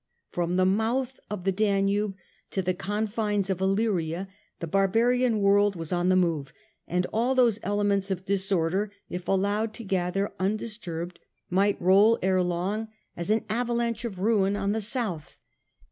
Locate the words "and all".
6.87-7.35